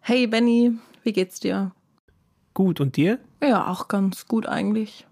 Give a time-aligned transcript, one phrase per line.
[0.00, 1.72] Hey Benny, wie geht's dir?
[2.54, 3.18] Gut, und dir?
[3.42, 5.06] Ja, auch ganz gut eigentlich.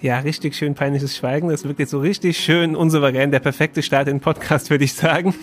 [0.00, 1.48] Ja, richtig schön peinliches Schweigen.
[1.48, 3.30] Das wirkt jetzt so richtig schön unsouverän.
[3.30, 5.34] Der perfekte Start in den Podcast, würde ich sagen.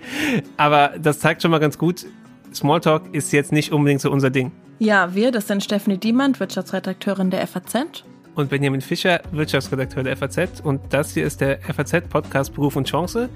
[0.56, 2.06] Aber das zeigt schon mal ganz gut,
[2.54, 4.52] Smalltalk ist jetzt nicht unbedingt so unser Ding.
[4.78, 8.04] Ja, wir, das sind Stephanie Diemann, Wirtschaftsredakteurin der FAZ.
[8.38, 10.60] Und Benjamin Fischer, Wirtschaftsredakteur der FAZ.
[10.62, 13.28] Und das hier ist der FAZ-Podcast Beruf und Chance.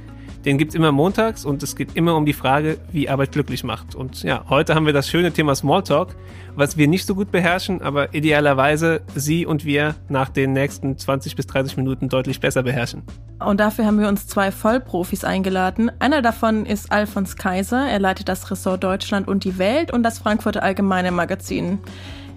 [0.44, 3.96] Den gibt's immer montags und es geht immer um die Frage, wie Arbeit glücklich macht.
[3.96, 6.14] Und ja, heute haben wir das schöne Thema Smalltalk,
[6.54, 11.34] was wir nicht so gut beherrschen, aber idealerweise Sie und wir nach den nächsten 20
[11.34, 13.02] bis 30 Minuten deutlich besser beherrschen.
[13.40, 15.90] Und dafür haben wir uns zwei Vollprofis eingeladen.
[15.98, 17.88] Einer davon ist Alfons Kaiser.
[17.88, 21.80] Er leitet das Ressort Deutschland und die Welt und das Frankfurter Allgemeine Magazin.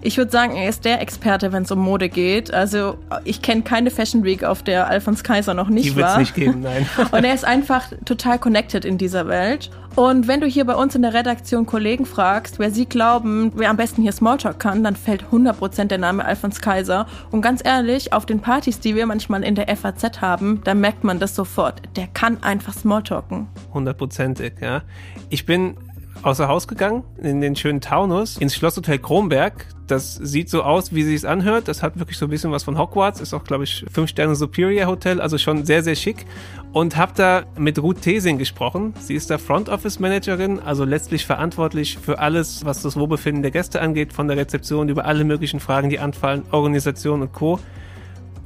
[0.06, 2.54] Ich würde sagen, er ist der Experte, wenn es um Mode geht.
[2.54, 6.20] Also ich kenne keine Fashion Week, auf der Alfons Kaiser noch nicht Die war.
[6.20, 6.88] nicht geben, nein.
[7.10, 9.68] Und er ist einfach total connected in dieser Welt.
[9.96, 13.68] Und wenn du hier bei uns in der Redaktion Kollegen fragst, wer sie glauben, wer
[13.68, 17.06] am besten hier Smalltalk kann, dann fällt 100% der Name Alfons Kaiser.
[17.32, 21.02] Und ganz ehrlich, auf den Partys, die wir manchmal in der FAZ haben, da merkt
[21.02, 21.82] man das sofort.
[21.96, 23.48] Der kann einfach Smalltalken.
[23.74, 24.82] Hundertprozentig, ja.
[25.30, 25.76] Ich bin
[26.22, 29.66] außer Haus gegangen, in den schönen Taunus, ins Schlosshotel Kronberg.
[29.86, 31.68] Das sieht so aus, wie sie es anhört.
[31.68, 33.20] Das hat wirklich so ein bisschen was von Hogwarts.
[33.20, 36.26] Ist auch, glaube ich, fünf Sterne Superior Hotel, also schon sehr, sehr schick.
[36.72, 38.94] Und habe da mit Ruth Tesing gesprochen.
[38.98, 43.52] Sie ist da Front Office Managerin, also letztlich verantwortlich für alles, was das Wohlbefinden der
[43.52, 47.60] Gäste angeht, von der Rezeption über alle möglichen Fragen, die anfallen, Organisation und Co.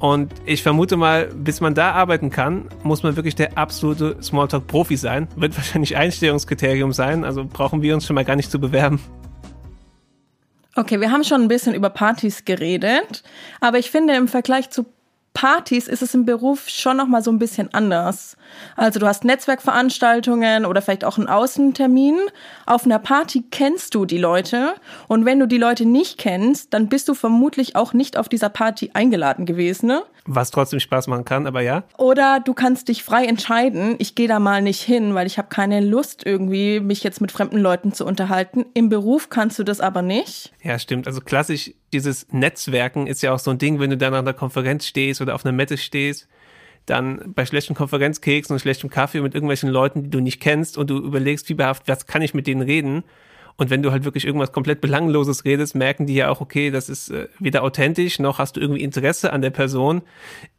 [0.01, 4.97] Und ich vermute mal, bis man da arbeiten kann, muss man wirklich der absolute Smalltalk-Profi
[4.97, 5.27] sein.
[5.35, 8.99] Wird wahrscheinlich Einstellungskriterium sein, also brauchen wir uns schon mal gar nicht zu bewerben.
[10.75, 13.23] Okay, wir haben schon ein bisschen über Partys geredet,
[13.59, 14.85] aber ich finde im Vergleich zu
[15.33, 18.35] Partys ist es im Beruf schon noch mal so ein bisschen anders.
[18.75, 22.17] Also du hast Netzwerkveranstaltungen oder vielleicht auch einen Außentermin.
[22.65, 24.73] Auf einer Party kennst du die Leute
[25.07, 28.49] und wenn du die Leute nicht kennst, dann bist du vermutlich auch nicht auf dieser
[28.49, 29.87] Party eingeladen gewesen.
[29.87, 30.03] Ne?
[30.25, 31.83] Was trotzdem Spaß machen kann, aber ja.
[31.97, 35.47] Oder du kannst dich frei entscheiden, ich gehe da mal nicht hin, weil ich habe
[35.49, 38.65] keine Lust irgendwie, mich jetzt mit fremden Leuten zu unterhalten.
[38.75, 40.53] Im Beruf kannst du das aber nicht.
[40.61, 41.07] Ja, stimmt.
[41.07, 44.35] Also klassisch, dieses Netzwerken ist ja auch so ein Ding, wenn du dann an der
[44.35, 46.27] Konferenz stehst oder auf einer Mette stehst,
[46.85, 50.89] dann bei schlechten Konferenzkeksen und schlechtem Kaffee mit irgendwelchen Leuten, die du nicht kennst und
[50.89, 53.03] du überlegst fieberhaft, was kann ich mit denen reden?
[53.57, 56.89] Und wenn du halt wirklich irgendwas komplett Belangloses redest, merken die ja auch, okay, das
[56.89, 60.01] ist äh, weder authentisch, noch hast du irgendwie Interesse an der Person.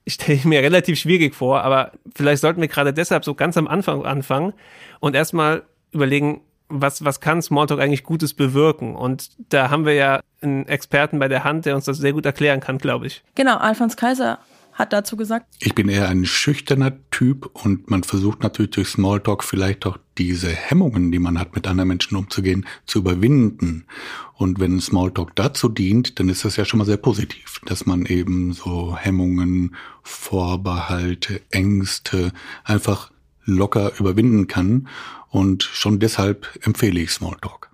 [0.04, 3.68] Ich stelle mir relativ schwierig vor, aber vielleicht sollten wir gerade deshalb so ganz am
[3.68, 4.52] Anfang anfangen
[5.00, 8.96] und erstmal überlegen, was, was kann Smalltalk eigentlich Gutes bewirken?
[8.96, 12.24] Und da haben wir ja einen Experten bei der Hand, der uns das sehr gut
[12.24, 13.22] erklären kann, glaube ich.
[13.34, 14.38] Genau, Alfons Kaiser
[14.72, 15.46] hat dazu gesagt.
[15.60, 20.48] Ich bin eher ein schüchterner Typ und man versucht natürlich durch Smalltalk vielleicht auch diese
[20.48, 23.84] Hemmungen, die man hat, mit anderen Menschen umzugehen, zu überwinden.
[24.34, 28.06] Und wenn Smalltalk dazu dient, dann ist das ja schon mal sehr positiv, dass man
[28.06, 32.32] eben so Hemmungen, Vorbehalte, Ängste
[32.64, 33.10] einfach
[33.44, 34.88] locker überwinden kann.
[35.28, 37.71] Und schon deshalb empfehle ich Smalltalk.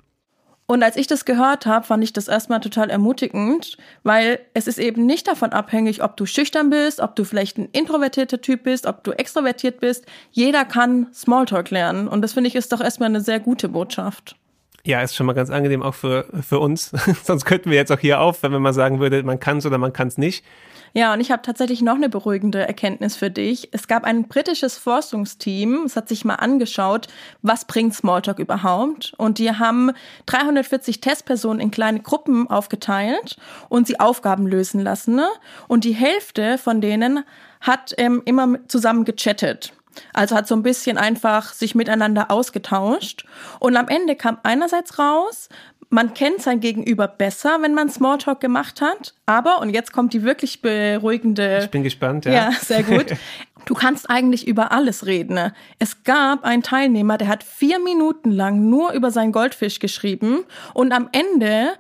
[0.70, 4.78] Und als ich das gehört habe, fand ich das erstmal total ermutigend, weil es ist
[4.78, 8.86] eben nicht davon abhängig, ob du schüchtern bist, ob du vielleicht ein introvertierter Typ bist,
[8.86, 10.04] ob du extrovertiert bist.
[10.30, 12.06] Jeder kann Smalltalk lernen.
[12.06, 14.36] Und das finde ich ist doch erstmal eine sehr gute Botschaft.
[14.84, 16.90] Ja, ist schon mal ganz angenehm auch für, für uns.
[17.24, 19.66] Sonst könnten wir jetzt auch hier auf, wenn man mal sagen würde, man kann es
[19.66, 20.44] oder man kann es nicht.
[20.94, 23.68] Ja, und ich habe tatsächlich noch eine beruhigende Erkenntnis für dich.
[23.72, 27.08] Es gab ein britisches Forschungsteam, es hat sich mal angeschaut,
[27.42, 29.14] was bringt Smalltalk überhaupt.
[29.16, 29.92] Und die haben
[30.26, 33.36] 340 Testpersonen in kleine Gruppen aufgeteilt
[33.68, 35.14] und sie Aufgaben lösen lassen.
[35.14, 35.28] Ne?
[35.66, 37.24] Und die Hälfte von denen
[37.60, 39.72] hat ähm, immer zusammen gechattet.
[40.12, 43.24] Also hat so ein bisschen einfach sich miteinander ausgetauscht.
[43.58, 45.48] Und am Ende kam einerseits raus,
[45.90, 49.14] man kennt sein Gegenüber besser, wenn man Smalltalk gemacht hat.
[49.26, 51.60] Aber, und jetzt kommt die wirklich beruhigende.
[51.62, 52.32] Ich bin gespannt, ja.
[52.32, 53.06] Ja, sehr gut.
[53.64, 55.34] Du kannst eigentlich über alles reden.
[55.34, 55.52] Ne?
[55.78, 60.90] Es gab einen Teilnehmer, der hat vier Minuten lang nur über seinen Goldfisch geschrieben und
[60.90, 61.72] am Ende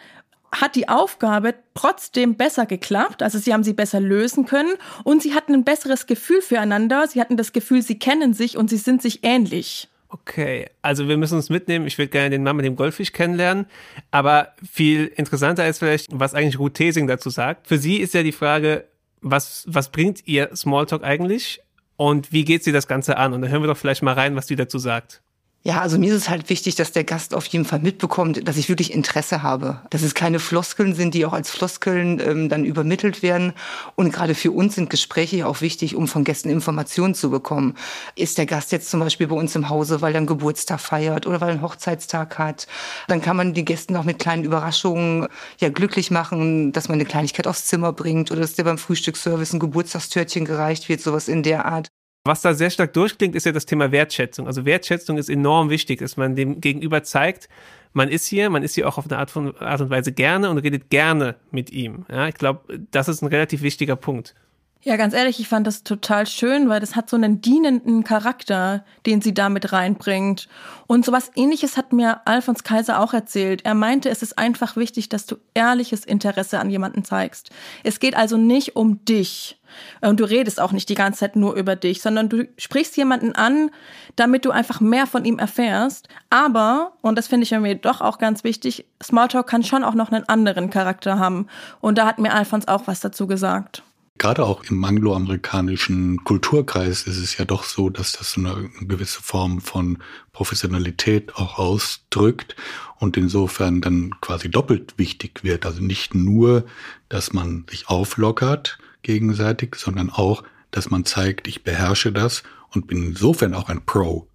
[0.52, 3.22] hat die Aufgabe trotzdem besser geklappt.
[3.22, 7.06] Also sie haben sie besser lösen können und sie hatten ein besseres Gefühl füreinander.
[7.06, 9.88] Sie hatten das Gefühl, sie kennen sich und sie sind sich ähnlich.
[10.10, 11.86] Okay, also wir müssen uns mitnehmen.
[11.86, 13.66] Ich würde gerne den Mann mit dem Goldfisch kennenlernen.
[14.10, 17.66] Aber viel interessanter ist vielleicht, was eigentlich Ruth Tesing dazu sagt.
[17.66, 18.86] Für sie ist ja die Frage,
[19.20, 21.60] was, was bringt ihr Smalltalk eigentlich?
[21.96, 23.34] Und wie geht sie das Ganze an?
[23.34, 25.20] Und da hören wir doch vielleicht mal rein, was sie dazu sagt.
[25.64, 28.56] Ja, also mir ist es halt wichtig, dass der Gast auf jeden Fall mitbekommt, dass
[28.56, 29.82] ich wirklich Interesse habe.
[29.90, 33.52] Dass es keine Floskeln sind, die auch als Floskeln ähm, dann übermittelt werden.
[33.96, 37.74] Und gerade für uns sind Gespräche auch wichtig, um von Gästen Informationen zu bekommen.
[38.14, 41.26] Ist der Gast jetzt zum Beispiel bei uns im Hause, weil er einen Geburtstag feiert
[41.26, 42.66] oder weil er einen Hochzeitstag hat,
[43.08, 45.26] dann kann man die Gäste noch mit kleinen Überraschungen
[45.60, 49.52] ja glücklich machen, dass man eine Kleinigkeit aufs Zimmer bringt oder dass der beim Frühstücksservice
[49.52, 51.88] ein Geburtstagstörtchen gereicht wird, sowas in der Art.
[52.28, 54.46] Was da sehr stark durchklingt, ist ja das Thema Wertschätzung.
[54.46, 57.48] Also Wertschätzung ist enorm wichtig, dass man dem Gegenüber zeigt,
[57.94, 60.50] man ist hier, man ist hier auch auf eine Art, von, Art und Weise gerne
[60.50, 62.04] und redet gerne mit ihm.
[62.10, 64.34] Ja, ich glaube, das ist ein relativ wichtiger Punkt.
[64.80, 68.84] Ja, ganz ehrlich, ich fand das total schön, weil das hat so einen dienenden Charakter,
[69.06, 70.48] den sie damit reinbringt.
[70.86, 73.64] Und sowas ähnliches hat mir Alfons Kaiser auch erzählt.
[73.64, 77.50] Er meinte, es ist einfach wichtig, dass du ehrliches Interesse an jemanden zeigst.
[77.82, 79.58] Es geht also nicht um dich.
[80.00, 83.34] Und du redest auch nicht die ganze Zeit nur über dich, sondern du sprichst jemanden
[83.34, 83.72] an,
[84.14, 86.08] damit du einfach mehr von ihm erfährst.
[86.30, 90.12] Aber, und das finde ich mir doch auch ganz wichtig, Smalltalk kann schon auch noch
[90.12, 91.48] einen anderen Charakter haben.
[91.80, 93.82] Und da hat mir Alfons auch was dazu gesagt.
[94.18, 99.60] Gerade auch im angloamerikanischen Kulturkreis ist es ja doch so, dass das eine gewisse Form
[99.60, 99.98] von
[100.32, 102.56] Professionalität auch ausdrückt
[102.98, 105.64] und insofern dann quasi doppelt wichtig wird.
[105.66, 106.64] Also nicht nur,
[107.08, 110.42] dass man sich auflockert gegenseitig, sondern auch,
[110.72, 114.26] dass man zeigt, ich beherrsche das und bin insofern auch ein Pro.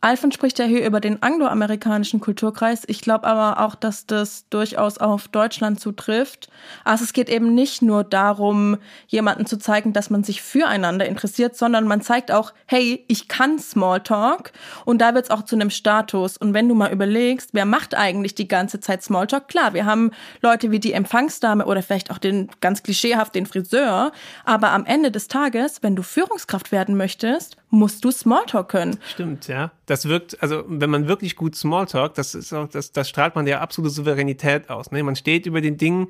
[0.00, 2.84] Alfred spricht ja hier über den angloamerikanischen Kulturkreis.
[2.86, 6.48] Ich glaube aber auch, dass das durchaus auf Deutschland zutrifft.
[6.84, 8.76] Also es geht eben nicht nur darum,
[9.08, 13.58] jemanden zu zeigen, dass man sich füreinander interessiert, sondern man zeigt auch, hey, ich kann
[13.58, 14.52] Smalltalk
[14.84, 16.36] und da wird es auch zu einem Status.
[16.36, 19.48] Und wenn du mal überlegst, wer macht eigentlich die ganze Zeit Smalltalk?
[19.48, 20.12] Klar, wir haben
[20.42, 24.12] Leute wie die Empfangsdame oder vielleicht auch den ganz klischeehaft den Friseur,
[24.44, 28.98] aber am Ende des Tages, wenn du Führungskraft werden möchtest, musst du Smalltalk können.
[29.06, 29.72] Stimmt, ja.
[29.86, 33.46] Das wirkt, also wenn man wirklich gut Smalltalk, das ist auch, das, das strahlt man
[33.46, 34.90] ja absolute Souveränität aus.
[34.90, 35.02] Ne?
[35.02, 36.08] Man steht über den Dingen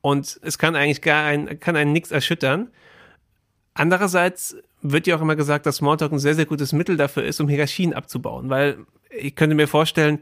[0.00, 2.68] und es kann eigentlich gar ein, kann einen nichts erschüttern.
[3.74, 7.40] Andererseits wird ja auch immer gesagt, dass Smalltalk ein sehr, sehr gutes Mittel dafür ist,
[7.40, 8.78] um Hierarchien abzubauen, weil
[9.10, 10.20] ich könnte mir vorstellen,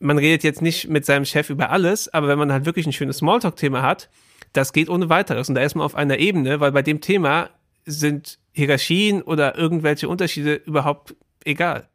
[0.00, 2.92] man redet jetzt nicht mit seinem Chef über alles, aber wenn man halt wirklich ein
[2.92, 4.08] schönes Smalltalk-Thema hat,
[4.52, 5.48] das geht ohne weiteres.
[5.48, 7.50] Und da ist man auf einer Ebene, weil bei dem Thema
[7.90, 11.14] sind Hierarchien oder irgendwelche Unterschiede überhaupt
[11.44, 11.88] egal.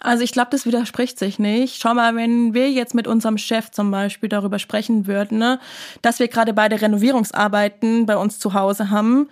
[0.00, 1.80] Also ich glaube, das widerspricht sich nicht.
[1.80, 5.58] Schau mal, wenn wir jetzt mit unserem Chef zum Beispiel darüber sprechen würden, ne,
[6.02, 9.28] dass wir gerade beide Renovierungsarbeiten bei uns zu Hause haben,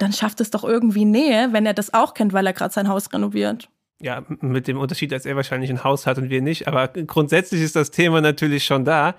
[0.00, 2.88] dann schafft es doch irgendwie Nähe, wenn er das auch kennt, weil er gerade sein
[2.88, 3.68] Haus renoviert.
[4.00, 6.68] Ja, mit dem Unterschied, dass er wahrscheinlich ein Haus hat und wir nicht.
[6.68, 9.16] Aber grundsätzlich ist das Thema natürlich schon da.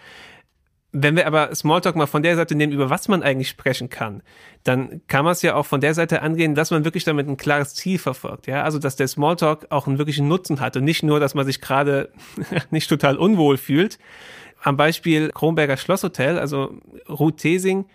[0.91, 4.23] Wenn wir aber Smalltalk mal von der Seite nehmen, über was man eigentlich sprechen kann,
[4.63, 7.37] dann kann man es ja auch von der Seite angehen, dass man wirklich damit ein
[7.37, 8.47] klares Ziel verfolgt.
[8.47, 11.45] Ja, also dass der Smalltalk auch einen wirklichen Nutzen hat und nicht nur, dass man
[11.45, 12.11] sich gerade
[12.71, 13.99] nicht total unwohl fühlt.
[14.63, 17.85] Am Beispiel Kronberger Schlosshotel, also Ruth Tesing,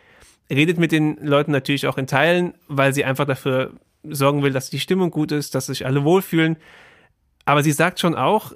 [0.49, 3.73] redet mit den Leuten natürlich auch in Teilen, weil sie einfach dafür
[4.05, 6.57] sorgen will, dass die Stimmung gut ist, dass sich alle wohlfühlen.
[7.45, 8.53] Aber sie sagt schon auch,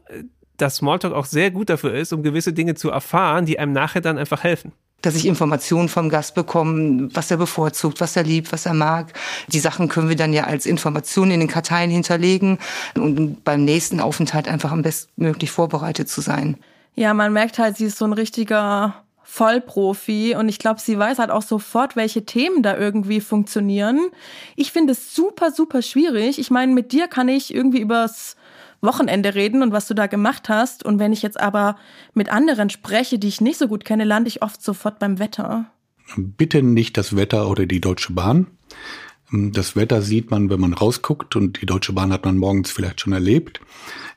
[0.58, 4.00] dass Smalltalk auch sehr gut dafür ist, um gewisse Dinge zu erfahren, die einem nachher
[4.00, 4.72] dann einfach helfen
[5.02, 9.12] dass ich Informationen vom Gast bekomme, was er bevorzugt, was er liebt, was er mag.
[9.48, 12.58] Die Sachen können wir dann ja als Informationen in den Karteien hinterlegen
[12.96, 16.56] und beim nächsten Aufenthalt einfach am bestmöglich vorbereitet zu sein.
[16.96, 21.18] Ja, man merkt halt, sie ist so ein richtiger Vollprofi und ich glaube, sie weiß
[21.18, 24.00] halt auch sofort, welche Themen da irgendwie funktionieren.
[24.56, 26.40] Ich finde es super, super schwierig.
[26.40, 28.36] Ich meine, mit dir kann ich irgendwie übers
[28.80, 30.84] Wochenende reden und was du da gemacht hast.
[30.84, 31.76] Und wenn ich jetzt aber
[32.14, 35.66] mit anderen spreche, die ich nicht so gut kenne, lande ich oft sofort beim Wetter.
[36.16, 38.46] Bitte nicht das Wetter oder die Deutsche Bahn.
[39.30, 43.02] Das Wetter sieht man, wenn man rausguckt und die Deutsche Bahn hat man morgens vielleicht
[43.02, 43.60] schon erlebt.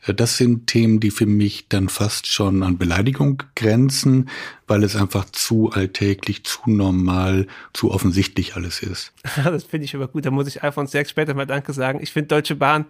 [0.08, 4.30] Das sind Themen, die für mich dann fast schon an Beleidigung grenzen,
[4.68, 9.12] weil es einfach zu alltäglich, zu normal, zu offensichtlich alles ist.
[9.44, 10.25] Das finde ich aber gut.
[10.25, 12.00] Da muss ich Alfons sehr später mal Danke sagen.
[12.01, 12.86] Ich finde Deutsche Bahn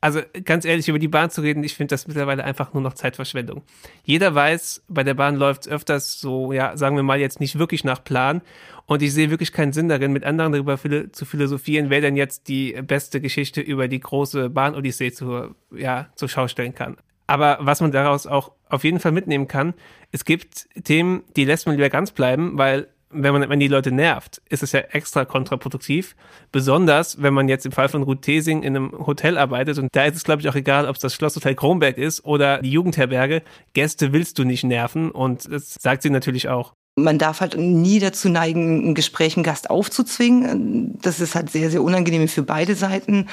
[0.00, 2.94] also ganz ehrlich, über die Bahn zu reden, ich finde das mittlerweile einfach nur noch
[2.94, 3.62] Zeitverschwendung.
[4.04, 7.58] Jeder weiß, bei der Bahn läuft es öfters so, ja, sagen wir mal jetzt nicht
[7.58, 8.42] wirklich nach Plan.
[8.86, 10.78] Und ich sehe wirklich keinen Sinn darin, mit anderen darüber
[11.12, 16.28] zu philosophieren, wer denn jetzt die beste Geschichte über die große Bahn-Odyssee zu, ja, zur
[16.28, 16.96] Schau stellen kann.
[17.26, 19.74] Aber was man daraus auch auf jeden Fall mitnehmen kann,
[20.12, 23.92] es gibt Themen, die lässt man lieber ganz bleiben, weil wenn man, wenn die Leute
[23.92, 26.14] nervt, ist es ja extra kontraproduktiv.
[26.52, 30.04] Besonders, wenn man jetzt im Fall von Ruth Tesing in einem Hotel arbeitet und da
[30.04, 33.42] ist es, glaube ich, auch egal, ob es das Schlosshotel Kronberg ist oder die Jugendherberge.
[33.72, 36.74] Gäste willst du nicht nerven und das sagt sie natürlich auch.
[37.02, 40.98] Man darf halt nie dazu neigen, ein Gespräch einen Gast aufzuzwingen.
[41.00, 43.28] Das ist halt sehr, sehr unangenehm für beide Seiten.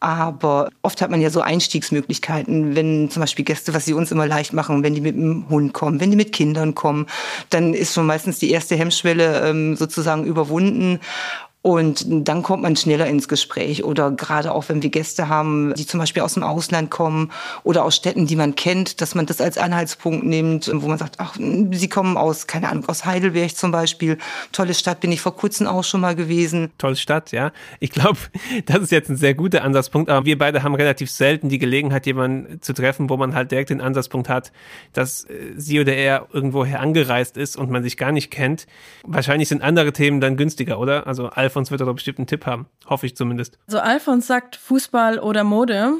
[0.00, 4.26] Aber oft hat man ja so Einstiegsmöglichkeiten, wenn zum Beispiel Gäste, was sie uns immer
[4.26, 7.06] leicht machen, wenn die mit dem Hund kommen, wenn die mit Kindern kommen,
[7.50, 11.00] dann ist schon meistens die erste Hemmschwelle ähm, sozusagen überwunden.
[11.68, 13.84] Und dann kommt man schneller ins Gespräch.
[13.84, 17.30] Oder gerade auch, wenn wir Gäste haben, die zum Beispiel aus dem Ausland kommen
[17.62, 21.16] oder aus Städten, die man kennt, dass man das als Anhaltspunkt nimmt, wo man sagt,
[21.18, 24.16] ach, sie kommen aus, keine Ahnung, aus Heidelberg zum Beispiel.
[24.50, 26.70] Tolle Stadt, bin ich vor kurzem auch schon mal gewesen.
[26.78, 27.52] Tolle Stadt, ja.
[27.80, 28.16] Ich glaube,
[28.64, 30.08] das ist jetzt ein sehr guter Ansatzpunkt.
[30.08, 33.68] Aber wir beide haben relativ selten die Gelegenheit, jemanden zu treffen, wo man halt direkt
[33.68, 34.52] den Ansatzpunkt hat,
[34.94, 38.66] dass äh, sie oder er irgendwoher angereist ist und man sich gar nicht kennt.
[39.04, 41.06] Wahrscheinlich sind andere Themen dann günstiger, oder?
[41.06, 42.66] Also Alfons wird da bestimmt einen Tipp haben.
[42.86, 43.58] Hoffe ich zumindest.
[43.66, 45.94] Also Alfons sagt Fußball oder Mode.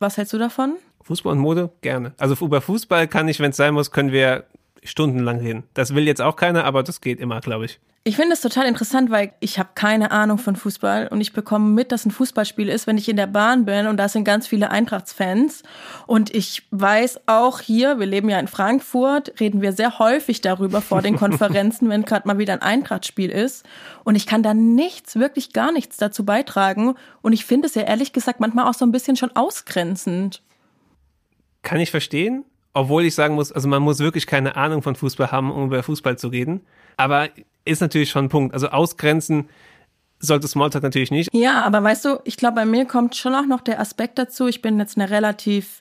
[0.00, 0.74] Was hältst du davon?
[1.02, 1.70] Fußball und Mode?
[1.80, 2.12] Gerne.
[2.18, 4.46] Also über Fußball kann ich, wenn es sein muss, können wir
[4.82, 5.62] stundenlang reden.
[5.74, 7.78] Das will jetzt auch keiner, aber das geht immer, glaube ich.
[8.08, 11.70] Ich finde es total interessant, weil ich habe keine Ahnung von Fußball und ich bekomme
[11.70, 14.46] mit, dass ein Fußballspiel ist, wenn ich in der Bahn bin und da sind ganz
[14.46, 15.64] viele Eintrachtsfans
[16.06, 20.82] und ich weiß auch hier, wir leben ja in Frankfurt, reden wir sehr häufig darüber
[20.82, 23.66] vor den Konferenzen, wenn gerade mal wieder ein Eintrachtspiel ist
[24.04, 27.82] und ich kann da nichts, wirklich gar nichts dazu beitragen und ich finde es ja
[27.82, 30.44] ehrlich gesagt manchmal auch so ein bisschen schon ausgrenzend.
[31.62, 35.32] Kann ich verstehen, obwohl ich sagen muss, also man muss wirklich keine Ahnung von Fußball
[35.32, 36.60] haben, um über Fußball zu reden.
[36.96, 37.28] Aber
[37.66, 38.54] ist natürlich schon ein Punkt.
[38.54, 39.48] Also ausgrenzen
[40.18, 41.30] sollte Smalltalk natürlich nicht.
[41.32, 44.46] Ja, aber weißt du, ich glaube, bei mir kommt schon auch noch der Aspekt dazu.
[44.46, 45.80] Ich bin jetzt eine relativ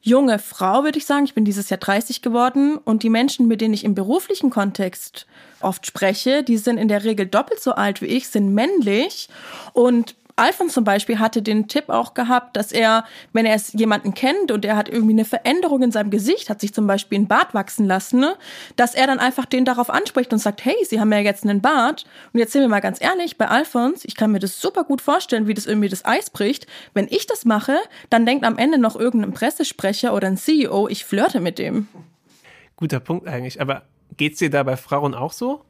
[0.00, 1.24] junge Frau, würde ich sagen.
[1.24, 5.26] Ich bin dieses Jahr 30 geworden und die Menschen, mit denen ich im beruflichen Kontext
[5.60, 9.28] oft spreche, die sind in der Regel doppelt so alt wie ich, sind männlich
[9.72, 14.12] und Alfons zum Beispiel hatte den Tipp auch gehabt, dass er, wenn er es jemanden
[14.12, 17.26] kennt und er hat irgendwie eine Veränderung in seinem Gesicht, hat sich zum Beispiel ein
[17.26, 18.36] Bart wachsen lassen, ne,
[18.76, 21.62] dass er dann einfach den darauf anspricht und sagt, hey, Sie haben ja jetzt einen
[21.62, 22.04] Bart.
[22.34, 25.00] Und jetzt sind wir mal ganz ehrlich, bei Alfons, ich kann mir das super gut
[25.00, 26.66] vorstellen, wie das irgendwie das Eis bricht.
[26.92, 27.78] Wenn ich das mache,
[28.10, 31.88] dann denkt am Ende noch irgendein Pressesprecher oder ein CEO, ich flirte mit dem.
[32.76, 33.60] Guter Punkt eigentlich.
[33.60, 33.82] Aber
[34.18, 35.64] geht's dir da bei Frauen auch so?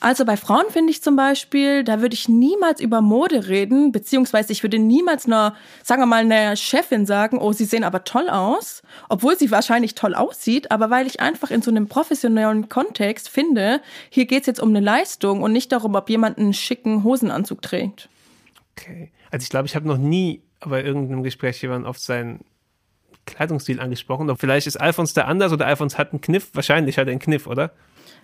[0.00, 4.52] Also bei Frauen finde ich zum Beispiel, da würde ich niemals über Mode reden, beziehungsweise
[4.52, 8.28] ich würde niemals einer, sagen wir mal, einer Chefin sagen, oh, sie sehen aber toll
[8.28, 13.28] aus, obwohl sie wahrscheinlich toll aussieht, aber weil ich einfach in so einem professionellen Kontext
[13.28, 17.02] finde, hier geht es jetzt um eine Leistung und nicht darum, ob jemand einen schicken
[17.02, 18.08] Hosenanzug trägt.
[18.76, 19.10] Okay.
[19.30, 22.40] Also ich glaube, ich habe noch nie bei irgendeinem Gespräch jemanden auf seinen
[23.24, 24.34] Kleidungsstil angesprochen.
[24.36, 26.50] Vielleicht ist Alfons da anders oder Alfons hat einen Kniff.
[26.52, 27.72] Wahrscheinlich hat er einen Kniff, oder?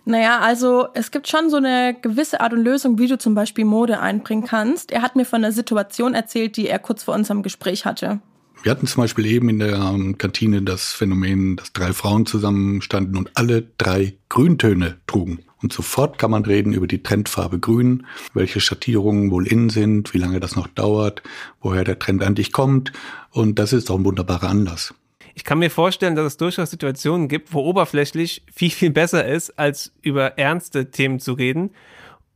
[0.05, 3.65] Naja, also es gibt schon so eine gewisse Art und Lösung, wie du zum Beispiel
[3.65, 4.91] Mode einbringen kannst.
[4.91, 8.21] Er hat mir von einer Situation erzählt, die er kurz vor unserem Gespräch hatte.
[8.63, 13.17] Wir hatten zum Beispiel eben in der ähm, Kantine das Phänomen, dass drei Frauen zusammenstanden
[13.17, 15.41] und alle drei Grüntöne trugen.
[15.63, 20.19] Und sofort kann man reden über die Trendfarbe Grün, welche Schattierungen wohl in sind, wie
[20.19, 21.23] lange das noch dauert,
[21.61, 22.93] woher der Trend eigentlich kommt.
[23.31, 24.95] Und das ist auch ein wunderbarer Anlass.
[25.35, 29.59] Ich kann mir vorstellen, dass es durchaus Situationen gibt, wo oberflächlich viel, viel besser ist,
[29.59, 31.71] als über ernste Themen zu reden.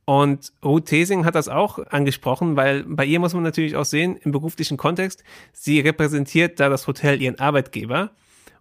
[0.06, 4.16] Und Ruth Thesing hat das auch angesprochen, weil bei ihr muss man natürlich auch sehen,
[4.16, 8.10] im beruflichen Kontext, sie repräsentiert da das Hotel ihren Arbeitgeber.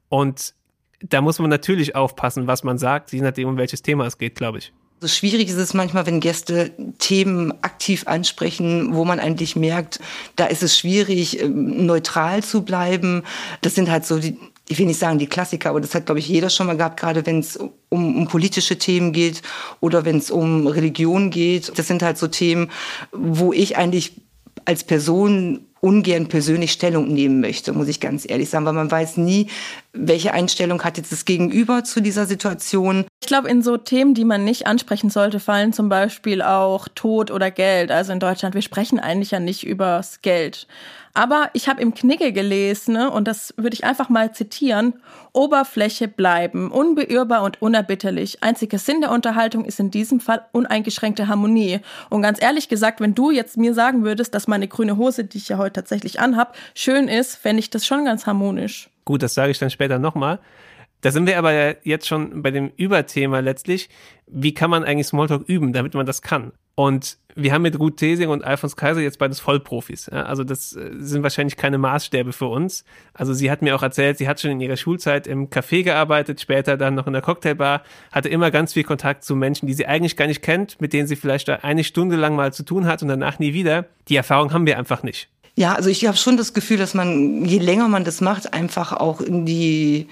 [0.09, 0.55] Und
[1.01, 4.35] da muss man natürlich aufpassen, was man sagt, je nachdem, um welches Thema es geht,
[4.35, 4.73] glaube ich.
[5.01, 9.99] So schwierig ist es manchmal, wenn Gäste Themen aktiv ansprechen, wo man eigentlich merkt,
[10.35, 13.23] da ist es schwierig, ähm, neutral zu bleiben.
[13.61, 14.37] Das sind halt so die,
[14.67, 16.99] ich will nicht sagen die Klassiker, aber das hat, glaube ich, jeder schon mal gehabt,
[16.99, 19.41] gerade wenn es um, um politische Themen geht
[19.79, 21.77] oder wenn es um Religion geht.
[21.77, 22.71] Das sind halt so Themen,
[23.11, 24.13] wo ich eigentlich
[24.63, 29.17] als Person ungern persönlich Stellung nehmen möchte, muss ich ganz ehrlich sagen, weil man weiß
[29.17, 29.51] nie,
[29.93, 33.05] welche Einstellung hat jetzt das Gegenüber zu dieser Situation.
[33.21, 37.29] Ich glaube, in so Themen, die man nicht ansprechen sollte, fallen zum Beispiel auch Tod
[37.29, 37.91] oder Geld.
[37.91, 40.67] Also in Deutschland, wir sprechen eigentlich ja nicht übers Geld.
[41.15, 44.95] Aber ich habe im Knigge gelesen, ne, und das würde ich einfach mal zitieren,
[45.31, 48.43] Oberfläche bleiben, unbeirrbar und unerbitterlich.
[48.43, 51.79] Einziger Sinn der Unterhaltung ist in diesem Fall uneingeschränkte Harmonie.
[52.09, 55.37] Und ganz ehrlich gesagt, wenn du jetzt mir sagen würdest, dass meine grüne Hose, die
[55.37, 58.89] ich ja heute tatsächlich anhab, schön ist, fände ich das schon ganz harmonisch.
[59.05, 60.39] Gut, das sage ich dann später nochmal.
[61.05, 63.89] Da sind wir aber jetzt schon bei dem Überthema letztlich.
[64.25, 66.51] Wie kann man eigentlich Smalltalk üben, damit man das kann?
[66.73, 70.09] Und wir haben mit Ruth Thesing und Alfons Kaiser jetzt beides Vollprofis.
[70.09, 72.85] Also das äh, sind wahrscheinlich keine Maßstäbe für uns.
[73.13, 76.41] Also sie hat mir auch erzählt, sie hat schon in ihrer Schulzeit im Café gearbeitet,
[76.41, 79.85] später dann noch in der Cocktailbar, hatte immer ganz viel Kontakt zu Menschen, die sie
[79.85, 83.03] eigentlich gar nicht kennt, mit denen sie vielleicht eine Stunde lang mal zu tun hat
[83.03, 83.85] und danach nie wieder.
[84.09, 85.29] Die Erfahrung haben wir einfach nicht.
[85.57, 88.91] Ja, also ich habe schon das Gefühl, dass man, je länger man das macht, einfach
[88.91, 90.07] auch in die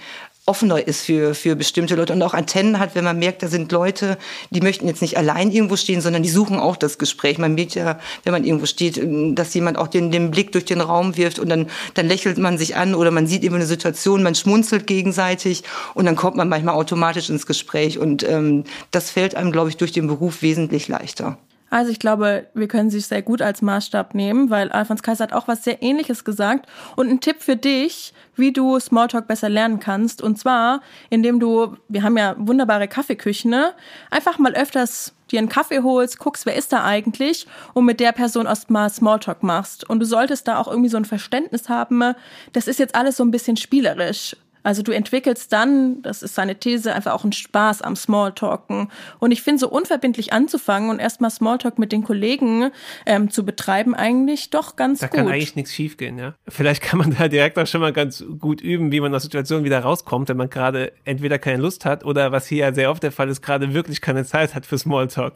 [0.46, 3.72] offener ist für, für bestimmte Leute und auch Antennen hat, wenn man merkt, da sind
[3.72, 4.18] Leute,
[4.50, 7.38] die möchten jetzt nicht allein irgendwo stehen, sondern die suchen auch das Gespräch.
[7.38, 9.00] Man merkt ja, wenn man irgendwo steht,
[9.38, 12.58] dass jemand auch den, den Blick durch den Raum wirft und dann, dann lächelt man
[12.58, 15.62] sich an oder man sieht eben eine Situation, man schmunzelt gegenseitig
[15.94, 19.78] und dann kommt man manchmal automatisch ins Gespräch und ähm, das fällt einem, glaube ich,
[19.78, 21.38] durch den Beruf wesentlich leichter.
[21.70, 25.32] Also ich glaube, wir können sie sehr gut als Maßstab nehmen, weil Alfons Kaiser hat
[25.32, 26.68] auch was sehr ähnliches gesagt.
[26.96, 30.22] Und ein Tipp für dich, wie du Smalltalk besser lernen kannst.
[30.22, 33.72] Und zwar, indem du, wir haben ja wunderbare Kaffeeküchen, ne?
[34.10, 38.12] einfach mal öfters dir einen Kaffee holst, guckst, wer ist da eigentlich und mit der
[38.12, 39.88] Person erstmal Smalltalk machst.
[39.88, 42.14] Und du solltest da auch irgendwie so ein Verständnis haben,
[42.52, 44.36] das ist jetzt alles so ein bisschen spielerisch.
[44.64, 48.88] Also du entwickelst dann, das ist seine These, einfach auch einen Spaß am Smalltalken.
[49.20, 52.70] Und ich finde, so unverbindlich anzufangen und erstmal Smalltalk mit den Kollegen
[53.06, 55.18] ähm, zu betreiben, eigentlich doch ganz da gut.
[55.18, 56.34] Da kann eigentlich nichts schiefgehen, ja.
[56.48, 59.64] Vielleicht kann man da direkt auch schon mal ganz gut üben, wie man aus Situationen
[59.64, 63.02] wieder rauskommt, wenn man gerade entweder keine Lust hat oder was hier ja sehr oft
[63.02, 65.34] der Fall ist, gerade wirklich keine Zeit hat für Smalltalk.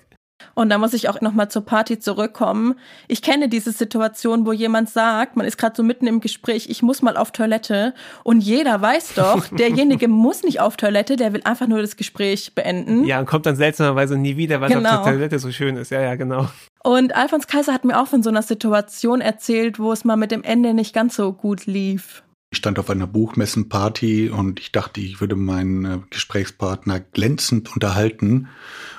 [0.54, 2.75] Und da muss ich auch nochmal zur Party zurückkommen.
[3.07, 6.83] Ich kenne diese Situation, wo jemand sagt, man ist gerade so mitten im Gespräch, ich
[6.83, 7.95] muss mal auf Toilette.
[8.25, 12.54] Und jeder weiß doch, derjenige muss nicht auf Toilette, der will einfach nur das Gespräch
[12.54, 13.04] beenden.
[13.04, 14.99] Ja, und kommt dann seltsamerweise nie wieder, weil genau.
[14.99, 15.90] auf der Toilette so schön ist.
[15.90, 16.49] Ja, ja, genau.
[16.83, 20.30] Und Alfons Kaiser hat mir auch von so einer Situation erzählt, wo es mal mit
[20.30, 22.23] dem Ende nicht ganz so gut lief.
[22.50, 28.49] Ich stand auf einer Buchmessenparty und ich dachte, ich würde meinen äh, Gesprächspartner glänzend unterhalten.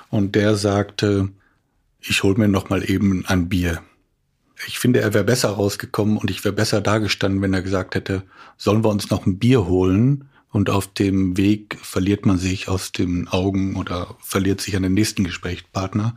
[0.09, 1.29] Und der sagte,
[2.01, 3.81] ich hol mir noch mal eben ein Bier.
[4.67, 8.23] Ich finde, er wäre besser rausgekommen und ich wäre besser dagestanden, wenn er gesagt hätte,
[8.57, 10.25] sollen wir uns noch ein Bier holen?
[10.51, 14.95] Und auf dem Weg verliert man sich aus den Augen oder verliert sich an den
[14.95, 16.15] nächsten Gesprächspartner.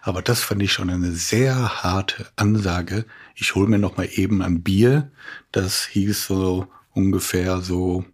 [0.00, 3.04] Aber das fand ich schon eine sehr harte Ansage.
[3.34, 5.10] Ich hol mir noch mal eben ein Bier.
[5.50, 8.04] Das hieß so ungefähr so,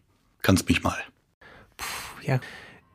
[0.40, 0.98] kannst mich mal.
[1.76, 2.40] Puh, ja,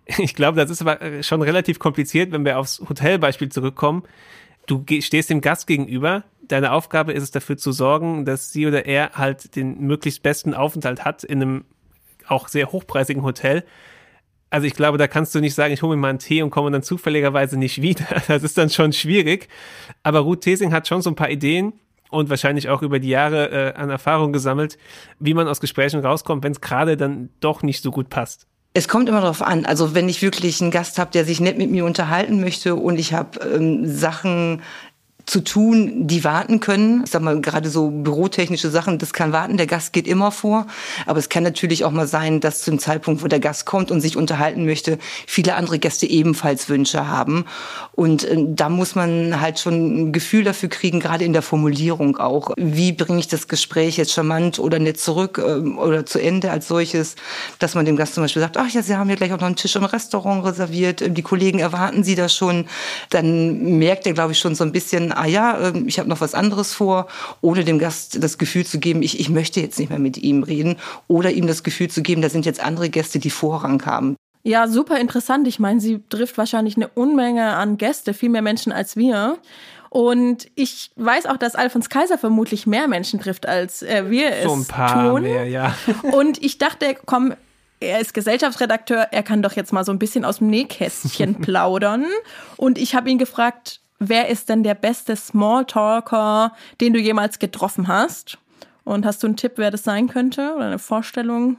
[0.17, 4.03] ich glaube, das ist aber äh, schon relativ kompliziert, wenn wir aufs Hotelbeispiel zurückkommen.
[4.67, 6.23] Du stehst dem Gast gegenüber.
[6.47, 10.53] Deine Aufgabe ist es dafür zu sorgen, dass sie oder er halt den möglichst besten
[10.53, 11.65] Aufenthalt hat in einem
[12.27, 13.63] auch sehr hochpreisigen Hotel.
[14.49, 16.49] Also ich glaube, da kannst du nicht sagen, ich hole mir mal einen Tee und
[16.49, 18.05] komme dann zufälligerweise nicht wieder.
[18.27, 19.49] Das ist dann schon schwierig.
[20.03, 21.73] Aber Ruth Tesing hat schon so ein paar Ideen
[22.09, 24.77] und wahrscheinlich auch über die Jahre äh, an Erfahrung gesammelt,
[25.19, 28.47] wie man aus Gesprächen rauskommt, wenn es gerade dann doch nicht so gut passt.
[28.77, 29.65] Es kommt immer darauf an.
[29.65, 32.99] Also wenn ich wirklich einen Gast habe, der sich nett mit mir unterhalten möchte und
[32.99, 34.61] ich habe ähm, Sachen,
[35.25, 37.01] zu tun, die warten können.
[37.03, 39.57] Ich sag mal, gerade so bürotechnische Sachen, das kann warten.
[39.57, 40.67] Der Gast geht immer vor.
[41.05, 44.01] Aber es kann natürlich auch mal sein, dass zum Zeitpunkt, wo der Gast kommt und
[44.01, 47.45] sich unterhalten möchte, viele andere Gäste ebenfalls Wünsche haben.
[47.93, 52.17] Und äh, da muss man halt schon ein Gefühl dafür kriegen, gerade in der Formulierung
[52.17, 52.51] auch.
[52.57, 56.67] Wie bringe ich das Gespräch jetzt charmant oder nett zurück äh, oder zu Ende als
[56.67, 57.15] solches,
[57.57, 59.47] dass man dem Gast zum Beispiel sagt, ach ja, Sie haben ja gleich auch noch
[59.47, 62.65] einen Tisch im Restaurant reserviert, die Kollegen erwarten Sie das schon.
[63.09, 66.21] Dann merkt er, glaube ich, schon so ein bisschen, ah ja, ähm, ich habe noch
[66.21, 67.07] was anderes vor,
[67.41, 70.43] ohne dem Gast das Gefühl zu geben, ich, ich möchte jetzt nicht mehr mit ihm
[70.43, 74.15] reden oder ihm das Gefühl zu geben, da sind jetzt andere Gäste, die Vorrang haben.
[74.43, 75.47] Ja, super interessant.
[75.47, 79.39] Ich meine, sie trifft wahrscheinlich eine Unmenge an Gäste, viel mehr Menschen als wir.
[79.89, 84.53] Und ich weiß auch, dass Alfons Kaiser vermutlich mehr Menschen trifft, als äh, wir so
[84.53, 85.23] es ein paar tun.
[85.23, 85.73] Mehr, ja.
[86.11, 87.33] Und ich dachte, komm,
[87.79, 92.05] er ist Gesellschaftsredakteur, er kann doch jetzt mal so ein bisschen aus dem Nähkästchen plaudern.
[92.57, 97.87] Und ich habe ihn gefragt, wer ist denn der beste Smalltalker, den du jemals getroffen
[97.87, 98.37] hast?
[98.83, 101.57] Und hast du einen Tipp, wer das sein könnte oder eine Vorstellung?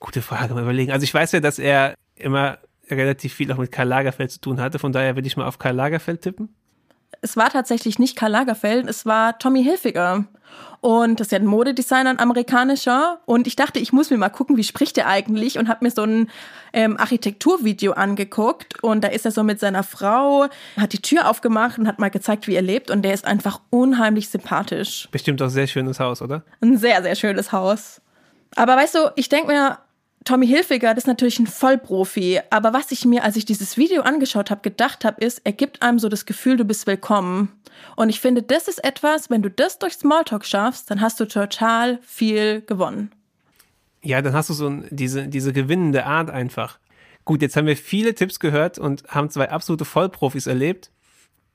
[0.00, 0.90] Gute Frage, mal überlegen.
[0.90, 2.58] Also ich weiß ja, dass er immer
[2.90, 4.78] relativ viel auch mit Karl Lagerfeld zu tun hatte.
[4.78, 6.54] Von daher würde ich mal auf Karl Lagerfeld tippen.
[7.20, 10.24] Es war tatsächlich nicht Karl Lagerfeld, es war Tommy Hilfiger.
[10.82, 13.20] Und das ist ja ein Modedesigner, ein amerikanischer.
[13.24, 15.56] Und ich dachte, ich muss mir mal gucken, wie spricht er eigentlich?
[15.56, 16.28] Und habe mir so ein
[16.72, 18.82] ähm, Architekturvideo angeguckt.
[18.82, 22.10] Und da ist er so mit seiner Frau, hat die Tür aufgemacht und hat mal
[22.10, 22.90] gezeigt, wie er lebt.
[22.90, 25.08] Und der ist einfach unheimlich sympathisch.
[25.12, 26.42] Bestimmt auch sehr schönes Haus, oder?
[26.60, 28.00] Ein sehr, sehr schönes Haus.
[28.56, 29.78] Aber weißt du, ich denke mir,
[30.24, 34.02] Tommy Hilfiger, das ist natürlich ein Vollprofi, aber was ich mir, als ich dieses Video
[34.02, 37.50] angeschaut habe, gedacht habe, ist, er gibt einem so das Gefühl, du bist willkommen.
[37.96, 41.26] Und ich finde, das ist etwas, wenn du das durch Smalltalk schaffst, dann hast du
[41.26, 43.10] total viel gewonnen.
[44.02, 46.78] Ja, dann hast du so diese, diese gewinnende Art einfach.
[47.24, 50.90] Gut, jetzt haben wir viele Tipps gehört und haben zwei absolute Vollprofis erlebt.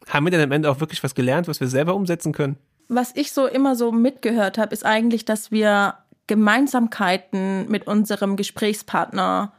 [0.07, 2.57] Haben wir denn am Ende auch wirklich was gelernt, was wir selber umsetzen können?
[2.87, 5.95] Was ich so immer so mitgehört habe, ist eigentlich, dass wir
[6.27, 9.53] Gemeinsamkeiten mit unserem Gesprächspartner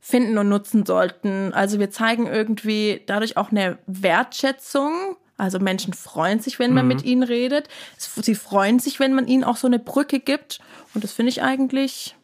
[0.00, 1.52] finden und nutzen sollten.
[1.54, 5.16] Also wir zeigen irgendwie dadurch auch eine Wertschätzung.
[5.36, 6.88] Also Menschen freuen sich, wenn man mhm.
[6.88, 7.68] mit ihnen redet.
[7.96, 10.60] Sie freuen sich, wenn man ihnen auch so eine Brücke gibt.
[10.94, 12.14] Und das finde ich eigentlich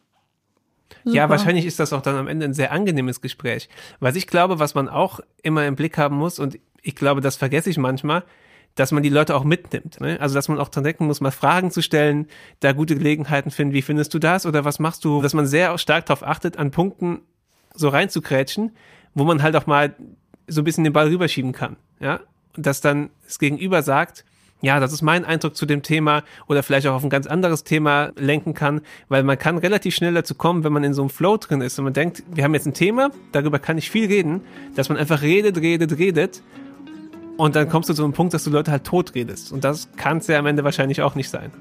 [1.03, 1.15] Super.
[1.15, 3.69] Ja, wahrscheinlich ist das auch dann am Ende ein sehr angenehmes Gespräch.
[3.99, 7.35] Was ich glaube, was man auch immer im Blick haben muss, und ich glaube, das
[7.35, 8.23] vergesse ich manchmal,
[8.75, 9.99] dass man die Leute auch mitnimmt.
[9.99, 10.17] Ne?
[10.19, 12.27] Also, dass man auch dran denken muss, mal Fragen zu stellen,
[12.59, 15.21] da gute Gelegenheiten finden, wie findest du das oder was machst du?
[15.21, 17.21] Dass man sehr stark darauf achtet, an Punkten
[17.73, 18.71] so reinzukrätschen,
[19.13, 19.95] wo man halt auch mal
[20.47, 21.77] so ein bisschen den Ball rüberschieben kann.
[21.99, 22.21] Ja?
[22.55, 24.25] Und dass dann das Gegenüber sagt,
[24.61, 27.63] ja, das ist mein Eindruck zu dem Thema oder vielleicht auch auf ein ganz anderes
[27.63, 31.09] Thema lenken kann, weil man kann relativ schnell dazu kommen, wenn man in so einem
[31.09, 34.07] Flow drin ist und man denkt, wir haben jetzt ein Thema, darüber kann ich viel
[34.07, 34.41] reden,
[34.75, 36.43] dass man einfach redet, redet, redet
[37.37, 39.89] und dann kommst du zu einem Punkt, dass du Leute halt tot redest und das
[39.95, 41.51] kann es ja am Ende wahrscheinlich auch nicht sein.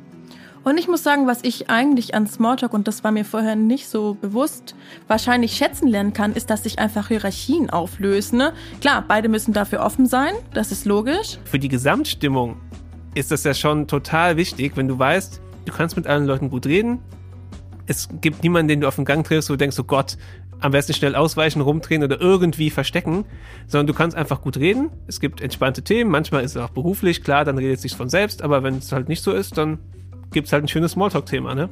[0.63, 3.89] Und ich muss sagen, was ich eigentlich an Smalltalk, und das war mir vorher nicht
[3.89, 4.75] so bewusst,
[5.09, 8.39] wahrscheinlich schätzen lernen kann, ist, dass sich einfach Hierarchien auflösen.
[8.39, 8.53] Ne?
[8.83, 11.39] Klar, beide müssen dafür offen sein, das ist logisch.
[11.45, 12.57] Für die Gesamtstimmung
[13.15, 16.67] ist das ja schon total wichtig, wenn du weißt, du kannst mit allen Leuten gut
[16.67, 16.99] reden.
[17.91, 20.17] Es gibt niemanden, den du auf den Gang triffst, wo du denkst, oh Gott,
[20.61, 23.25] am besten schnell ausweichen, rumdrehen oder irgendwie verstecken,
[23.67, 24.91] sondern du kannst einfach gut reden.
[25.09, 28.09] Es gibt entspannte Themen, manchmal ist es auch beruflich, klar, dann redet es sich von
[28.09, 29.81] selbst, aber wenn es halt nicht so ist, dann
[30.31, 31.69] gibt es halt ein schönes Smalltalk-Thema, ne?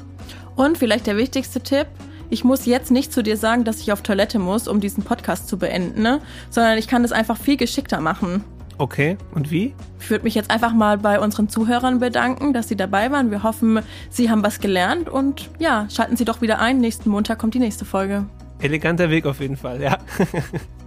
[0.56, 1.86] Und vielleicht der wichtigste Tipp,
[2.30, 5.46] ich muss jetzt nicht zu dir sagen, dass ich auf Toilette muss, um diesen Podcast
[5.46, 6.20] zu beenden, ne?
[6.50, 8.42] sondern ich kann das einfach viel geschickter machen.
[8.78, 9.74] Okay, und wie?
[9.98, 13.32] Ich würde mich jetzt einfach mal bei unseren Zuhörern bedanken, dass sie dabei waren.
[13.32, 16.78] Wir hoffen, sie haben was gelernt und ja, schalten Sie doch wieder ein.
[16.78, 18.24] Nächsten Montag kommt die nächste Folge.
[18.60, 19.98] Eleganter Weg auf jeden Fall, ja.